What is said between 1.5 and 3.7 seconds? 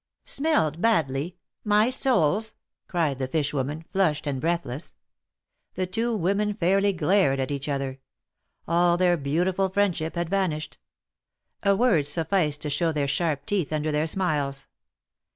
My soles!" cried the fish